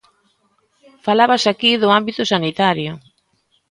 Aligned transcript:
Falábase 1.05 1.47
aquí 1.49 1.71
do 1.81 1.89
ámbito 1.99 2.21
sanitario. 2.31 2.91